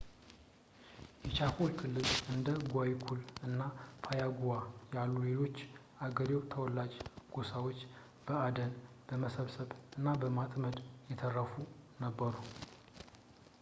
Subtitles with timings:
[1.23, 3.59] የቻኮ ክልል እንደ ጓይኩሩ እና
[4.05, 4.53] ፓያጉዋ
[4.95, 6.93] ያሉ ሌሎች የአገሬው ተወላጅ
[7.35, 7.79] ጎሳዎች
[8.27, 8.71] በአደን፣
[9.11, 9.69] በመሰብሰብ
[9.99, 10.79] እና በማጥመድ
[11.11, 11.53] የተረፉ
[12.05, 12.33] ነበሩ